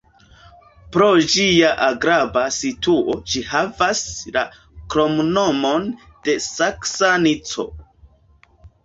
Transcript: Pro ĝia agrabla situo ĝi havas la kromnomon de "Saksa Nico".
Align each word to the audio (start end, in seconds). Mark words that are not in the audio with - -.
Pro 0.95 1.07
ĝia 1.33 1.67
agrabla 1.87 2.41
situo 2.55 3.15
ĝi 3.33 3.43
havas 3.49 4.01
la 4.37 4.43
kromnomon 4.95 5.85
de 6.29 6.35
"Saksa 6.47 7.11
Nico". 7.27 7.67